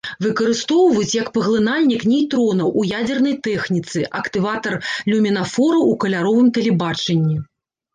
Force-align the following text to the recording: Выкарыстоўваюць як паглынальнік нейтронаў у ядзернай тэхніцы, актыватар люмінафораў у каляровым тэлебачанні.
Выкарыстоўваюць 0.25 1.17
як 1.17 1.27
паглынальнік 1.35 2.07
нейтронаў 2.13 2.73
у 2.81 2.87
ядзернай 3.01 3.37
тэхніцы, 3.51 3.99
актыватар 4.23 4.83
люмінафораў 5.15 5.89
у 5.95 5.97
каляровым 6.05 6.55
тэлебачанні. 6.59 7.43